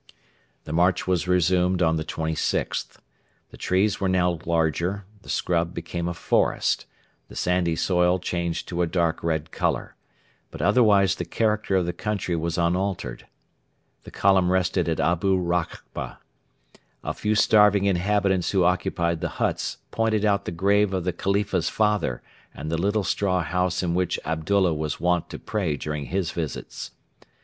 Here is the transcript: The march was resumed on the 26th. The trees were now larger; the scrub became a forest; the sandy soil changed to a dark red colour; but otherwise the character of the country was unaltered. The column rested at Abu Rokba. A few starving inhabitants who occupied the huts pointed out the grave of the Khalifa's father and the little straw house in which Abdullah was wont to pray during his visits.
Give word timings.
The 0.63 0.73
march 0.73 1.05
was 1.05 1.27
resumed 1.27 1.83
on 1.83 1.95
the 1.95 2.03
26th. 2.03 2.97
The 3.51 3.55
trees 3.57 3.99
were 4.01 4.09
now 4.09 4.39
larger; 4.47 5.05
the 5.21 5.29
scrub 5.29 5.75
became 5.75 6.07
a 6.07 6.15
forest; 6.15 6.87
the 7.27 7.35
sandy 7.35 7.75
soil 7.75 8.17
changed 8.17 8.67
to 8.69 8.81
a 8.81 8.87
dark 8.87 9.23
red 9.23 9.51
colour; 9.51 9.95
but 10.49 10.59
otherwise 10.59 11.13
the 11.13 11.23
character 11.23 11.75
of 11.75 11.85
the 11.85 11.93
country 11.93 12.35
was 12.35 12.57
unaltered. 12.57 13.27
The 14.01 14.09
column 14.09 14.51
rested 14.51 14.89
at 14.89 14.99
Abu 14.99 15.37
Rokba. 15.37 16.17
A 17.03 17.13
few 17.13 17.35
starving 17.35 17.85
inhabitants 17.85 18.49
who 18.49 18.63
occupied 18.63 19.21
the 19.21 19.29
huts 19.37 19.77
pointed 19.91 20.25
out 20.25 20.45
the 20.45 20.51
grave 20.51 20.95
of 20.95 21.03
the 21.03 21.13
Khalifa's 21.13 21.69
father 21.69 22.23
and 22.55 22.71
the 22.71 22.77
little 22.81 23.03
straw 23.03 23.43
house 23.43 23.83
in 23.83 23.93
which 23.93 24.19
Abdullah 24.25 24.73
was 24.73 24.99
wont 24.99 25.29
to 25.29 25.37
pray 25.37 25.77
during 25.77 26.05
his 26.07 26.31
visits. 26.31 26.89